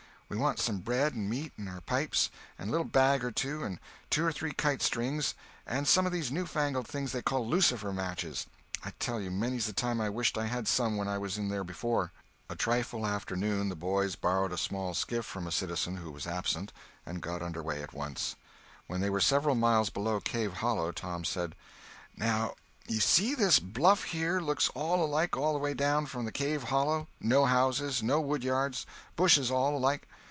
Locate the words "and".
1.13-1.29, 1.57-1.67, 2.57-2.69, 3.65-3.77, 5.67-5.85, 17.05-17.21